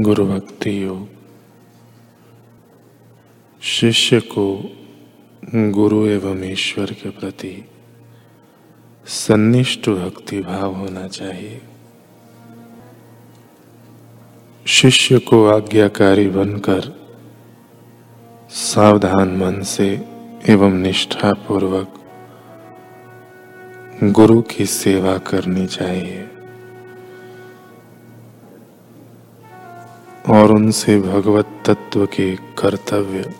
[0.00, 1.08] गुरु भक्ति योग।
[3.62, 4.70] शिष्य को
[5.54, 7.64] गुरु एवं ईश्वर के प्रति
[9.06, 11.62] सन्निष्ठ भक्ति भाव होना चाहिए।
[14.66, 17.12] शिष्य को आज्ञाकारी बनकर
[18.50, 20.06] सावधान मन से
[20.48, 21.94] एवं निष्ठा पूर्वक
[24.04, 26.28] गुरु की सेवा करनी चाहिए।
[30.30, 33.34] और उनसे भगवत तत्व के कर्तव्य।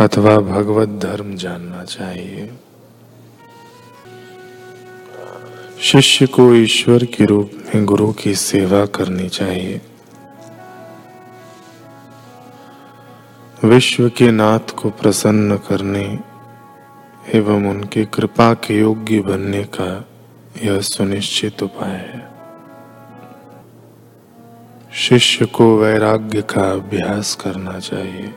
[0.00, 2.54] अथवा भगवत धर्म जानना चाहिए।
[5.80, 9.80] शिष्य को ईश्वर के रूप में गुरु की सेवा करनी चाहिए।
[13.64, 16.18] विश्व के नाथ को प्रसन्न करने
[17.34, 20.08] एवं उनके कृपा के योग्य बनने का
[20.62, 22.33] यह सुनिश्चित उपाय है।
[24.94, 28.34] शिष्य को वैराग्य का अभ्यास करना चाहिए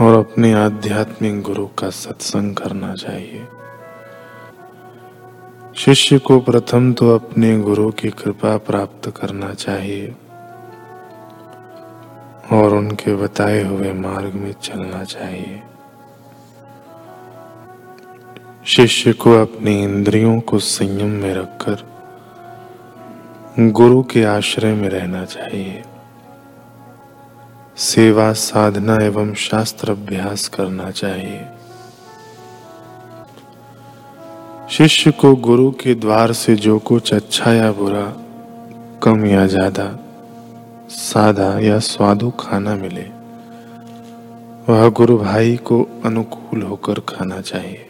[0.00, 3.48] और अपने आध्यात्मिक गुरु का सत्संग करना चाहिए।
[5.76, 10.16] शिष्य को प्रथम तो अपने गुरु की कृपा प्राप्त करना चाहिए
[12.52, 15.62] और उनके बताए हुए मार्ग में चलना चाहिए।
[18.66, 21.99] शिष्य को अपनी इंद्रियों को संयम में रखकर
[23.58, 25.82] गुरु के आश्रय में रहना चाहिए।
[27.76, 31.46] सेवा, साधना एवं शास्त्र अभ्यास करना चाहिए।
[34.70, 38.06] शिष्य को गुरु के द्वार से जो कुछ अच्छा या बुरा,
[39.02, 39.98] कम या ज़्यादा,
[40.90, 43.06] सादा या स्वादु खाना मिले,
[44.68, 47.89] वह गुरु भाई को अनुकूल होकर खाना चाहिए।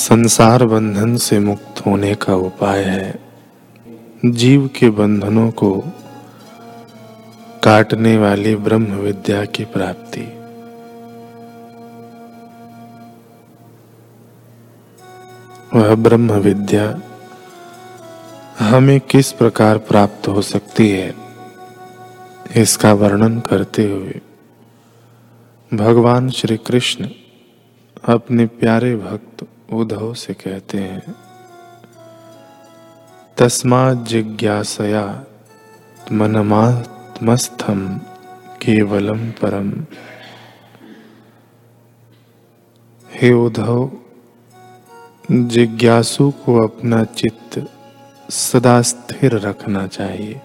[0.00, 3.18] संसार बंधन से मुक्त होने का उपाय है।
[4.24, 5.70] जीव के बंधनों को
[7.62, 10.22] काटने वाली ब्रह्म विद्या की प्राप्ति।
[15.74, 16.88] वह ब्रह्म विद्या
[18.60, 21.14] हमें किस प्रकार प्राप्त हो सकती है,
[22.56, 24.20] इसका वर्णन करते हुए
[25.72, 27.08] भगवान श्री कृष्ण
[28.04, 31.14] अपने प्यारे भक्त उद्धव से कहते हैं,
[33.38, 35.24] तस्मा जिज्ञासया
[36.12, 37.98] मनमात्मस्थम
[38.62, 39.86] केवलम परम।
[43.14, 43.90] हे उद्धव,
[45.32, 47.70] जिज्ञासु को अपना चित्त
[48.30, 50.40] सदा स्थिर रखना चाहिए।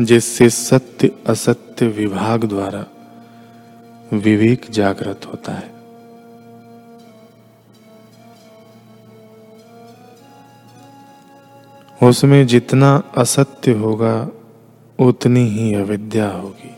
[0.00, 2.86] जिससे सत्य असत्य विभाग द्वारा
[4.12, 5.82] विवेक जागृत होता है।
[12.08, 14.28] उसमें जितना असत्य होगा,
[15.00, 16.76] उतनी ही अविद्या होगी।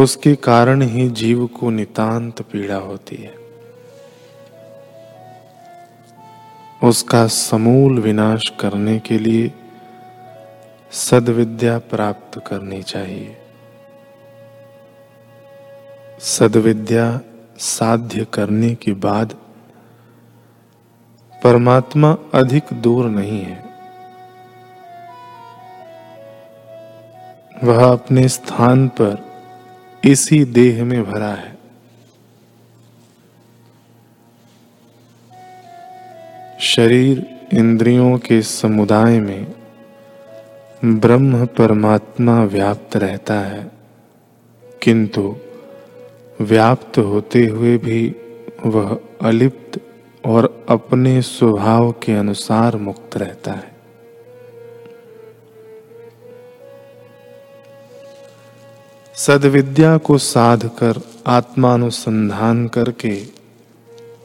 [0.00, 3.34] उसके कारण ही जीव को नितांत पीड़ा होती है।
[6.84, 9.52] उसका समूल विनाश करने के लिए
[10.92, 13.36] सदविद्या प्राप्त करनी चाहिए।
[16.20, 17.20] सदविद्या
[17.58, 19.36] साध्य करने के बाद
[21.44, 23.64] परमात्मा अधिक दूर नहीं है।
[27.64, 29.32] वह अपने स्थान पर
[30.04, 31.58] इसी देह में भरा है।
[36.60, 39.57] शरीर इंद्रियों के समुदाय में
[40.84, 43.70] ब्रह्म परमात्मा व्याप्त रहता है।
[44.82, 45.36] किंतु
[46.40, 48.16] व्याप्त होते हुए भी
[48.66, 49.80] वह अलिप्त
[50.26, 53.72] और अपने स्वभाव के अनुसार मुक्त रहता है।
[59.14, 63.22] सदविद्या को साध कर आत्मानुसंधान करके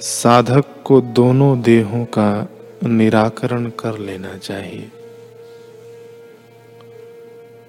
[0.01, 2.49] साधक को दोनों देहों का
[2.83, 4.91] निराकरण कर लेना चाहिए।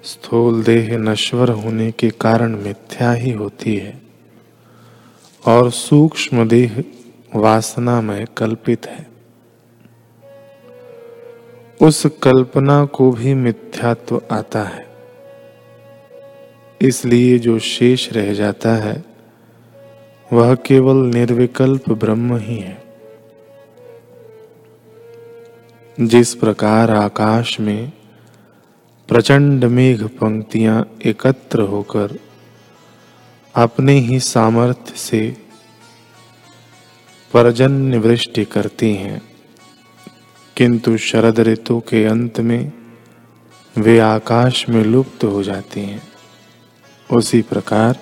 [0.05, 4.01] स्थूल देह नश्वर होने के कारण मिथ्या ही होती है
[5.47, 6.83] और सूक्ष्म देह
[7.35, 9.07] वासना में कल्पित है।
[11.81, 14.87] उस कल्पना को भी मिथ्यात्व आता है।
[16.81, 19.03] इसलिए जो शेष रह जाता है,
[20.33, 22.83] वह केवल निर्विकल्प ब्रह्म ही है।
[25.99, 27.91] जिस प्रकार आकाश में
[29.09, 32.19] प्रचंड मेघ पंक्तियाँ एकत्र होकर
[33.55, 35.37] अपने ही सामर्थ्य से
[37.33, 39.21] परजन्य वृष्टि करती हैं।
[40.57, 42.73] किंतु शरद ऋतु के अंत में
[43.77, 46.03] वे आकाश में लुप्त हो जाती हैं।
[47.09, 47.99] उसी प्रकार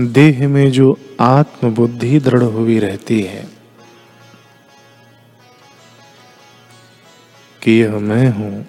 [0.00, 3.48] देह में जो आत्मबुद्धि दृढ़ हुई रहती है,
[7.62, 8.66] कि यह मैं हूँ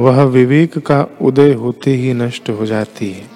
[0.00, 3.30] वह विवेक का उदय होते ही नष्ट हो जाती है।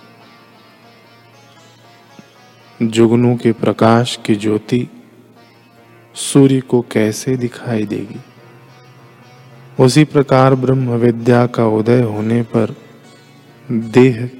[2.83, 4.89] जुगनू के प्रकाश की ज्योति
[6.15, 8.21] सूर्य को कैसे दिखाई देगी?
[9.85, 12.77] उसी प्रकार ब्रह्म विद्या का उदय होने पर
[13.71, 14.31] देह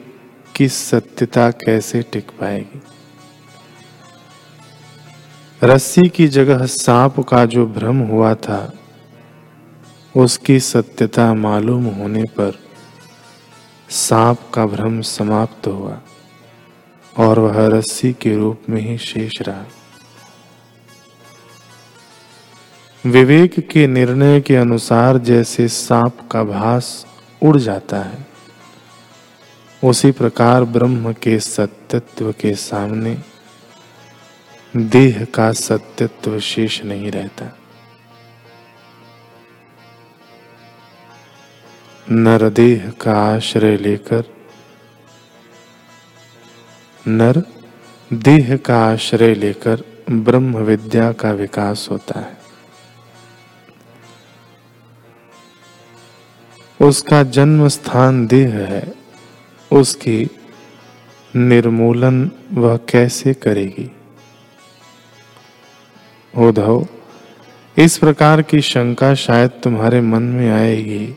[0.57, 2.83] की सत्यता कैसे टिक पाएगी?
[5.65, 8.73] रस्सी की जगह सांप का जो भ्रम हुआ था
[10.17, 12.59] उसकी सत्यता मालूम होने पर
[13.91, 16.01] सांप का भ्रम समाप्त हुआ
[17.17, 19.65] और वह रस्सी के रूप में ही शेष रहा।
[23.05, 27.07] विवेक के निर्णय के अनुसार जैसे सांप का भास
[27.43, 28.27] उड़ जाता है,
[29.85, 33.19] उसी प्रकार ब्रह्म के सत्यत्व के सामने
[34.77, 37.53] देह का सत्यत्व शेष नहीं रहता।
[42.11, 44.25] नर देह का आश्रय लेकर।
[47.09, 47.43] नर,
[48.13, 52.37] देह का आश्रय लेकर ब्रह्म विद्या का विकास होता है।
[56.89, 58.95] उसका जन्म स्थान देह है।
[59.73, 60.31] उसकी
[61.37, 63.91] निर्मूलन वह कैसे करेगी?
[66.37, 66.87] उद्धव,
[67.79, 71.15] इस प्रकार की शंका शायद तुम्हारे मन में आएगी।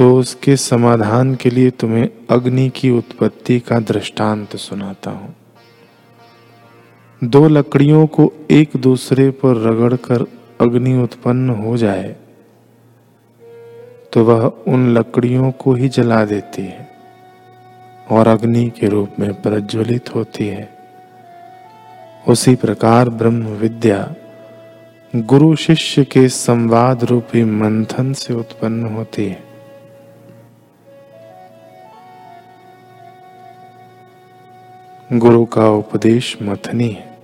[0.00, 5.34] तो उसके समाधान के लिए तुम्हें अग्नि की उत्पत्ति का दृष्टांत सुनाता हूँ।
[7.22, 10.24] दो लकड़ियों को एक दूसरे पर रगड़कर
[10.60, 12.16] अग्नि उत्पन्न हो जाए
[14.12, 16.88] तो वह उन लकड़ियों को ही जला देती है
[18.10, 20.68] और अग्नि के रूप में प्रज्वलित होती है।
[22.28, 24.02] उसी प्रकार ब्रह्म विद्या
[25.14, 29.49] गुरु शिष्य के संवाद रूपी मंथन से उत्पन्न होती है।
[35.12, 37.18] गुरु का उपदेश मथनी है।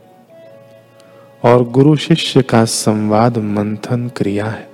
[1.44, 4.68] और गुरु शिष्य का संवाद मंथन क्रिया है।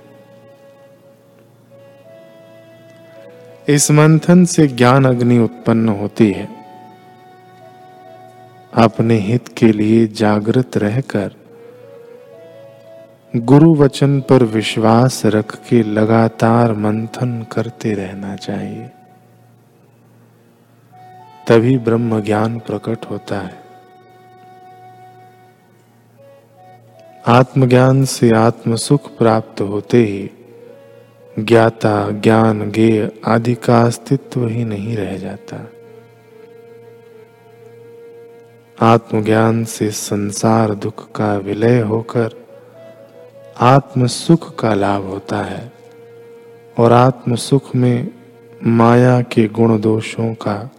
[3.69, 6.49] इस मंथन से ज्ञान अग्नि उत्पन्न होती है।
[8.73, 11.31] अपने हित के लिए जागृत रहकर
[13.35, 18.91] गुरु वचन पर विश्वास रख के लगातार मंथन करते रहना चाहिए।
[21.47, 23.63] तभी ब्रह्म ज्ञान प्रकट होता है।
[27.27, 30.29] आत्मज्ञान से आत्म सुख प्राप्त होते ही
[31.39, 35.69] ज्ञाता, ज्ञान गेय आदि का अस्तित्व ही नहीं रह जाता।
[38.81, 42.29] आत्मज्ञान से संसार दुख का विलय होकर
[43.57, 45.71] आत्म सुख का लाभ होता है
[46.79, 48.07] और आत्म सुख में
[48.63, 50.69] माया के गुण दोषों का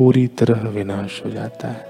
[0.00, 1.88] पूरी तरह विनाश हो जाता है।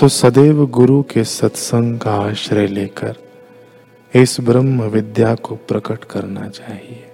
[0.00, 3.16] तो सदैव गुरु के सत्संग का आश्रय लेकर
[4.14, 7.09] इस ब्रह्म विद्या को प्रकट करना चाहिए।